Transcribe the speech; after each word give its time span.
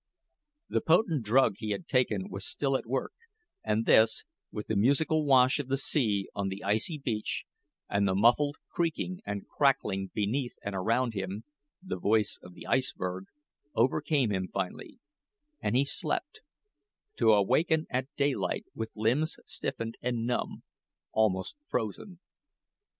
The 0.67 0.81
potent 0.81 1.21
drug 1.23 1.57
he 1.59 1.69
had 1.69 1.87
taken 1.87 2.31
was 2.31 2.43
still 2.43 2.75
at 2.75 2.87
work, 2.87 3.13
and 3.63 3.85
this, 3.85 4.25
with 4.51 4.65
the 4.65 4.75
musical 4.75 5.25
wash 5.25 5.59
of 5.59 5.67
the 5.67 5.77
sea 5.77 6.27
on 6.33 6.47
the 6.49 6.63
icy 6.63 6.97
beach, 6.97 7.45
and 7.87 8.07
the 8.07 8.15
muffled 8.15 8.55
creaking 8.67 9.21
and 9.27 9.47
crackling 9.47 10.09
beneath 10.11 10.55
and 10.63 10.73
around 10.73 11.13
him 11.13 11.43
the 11.83 11.99
voice 11.99 12.39
of 12.41 12.55
the 12.55 12.65
iceberg 12.65 13.25
overcame 13.75 14.31
him 14.31 14.47
finally, 14.51 14.97
and 15.61 15.75
he 15.75 15.85
slept, 15.85 16.41
to 17.17 17.39
waken 17.43 17.85
at 17.91 18.07
daylight 18.15 18.65
with 18.73 18.93
limbs 18.97 19.37
stiffened 19.45 19.99
and 20.01 20.25
numb 20.25 20.63
almost 21.11 21.55
frozen. 21.69 22.19